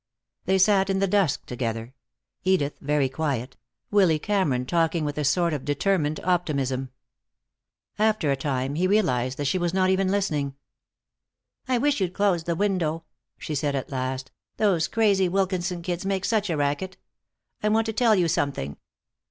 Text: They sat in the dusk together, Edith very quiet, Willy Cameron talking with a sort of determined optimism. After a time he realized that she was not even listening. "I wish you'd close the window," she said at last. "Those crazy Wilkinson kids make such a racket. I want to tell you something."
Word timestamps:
They 0.45 0.57
sat 0.57 0.89
in 0.89 0.97
the 0.97 1.05
dusk 1.05 1.45
together, 1.45 1.93
Edith 2.43 2.73
very 2.81 3.07
quiet, 3.07 3.55
Willy 3.91 4.17
Cameron 4.17 4.65
talking 4.65 5.05
with 5.05 5.15
a 5.19 5.23
sort 5.23 5.53
of 5.53 5.63
determined 5.63 6.19
optimism. 6.21 6.89
After 7.99 8.31
a 8.31 8.35
time 8.35 8.73
he 8.73 8.87
realized 8.87 9.37
that 9.37 9.45
she 9.45 9.59
was 9.59 9.75
not 9.75 9.91
even 9.91 10.09
listening. 10.09 10.55
"I 11.67 11.77
wish 11.77 12.01
you'd 12.01 12.15
close 12.15 12.45
the 12.45 12.55
window," 12.55 13.03
she 13.37 13.53
said 13.53 13.75
at 13.75 13.91
last. 13.91 14.31
"Those 14.57 14.87
crazy 14.87 15.29
Wilkinson 15.29 15.83
kids 15.83 16.03
make 16.03 16.25
such 16.25 16.49
a 16.49 16.57
racket. 16.57 16.97
I 17.61 17.69
want 17.69 17.85
to 17.85 17.93
tell 17.93 18.15
you 18.15 18.27
something." 18.27 18.77